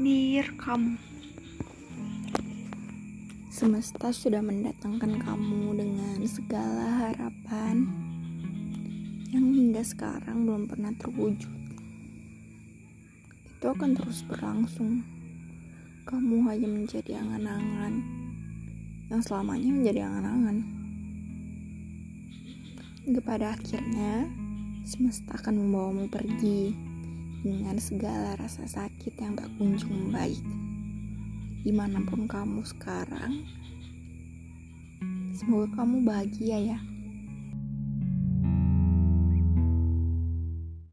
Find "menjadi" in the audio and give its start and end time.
16.64-17.20, 19.68-20.00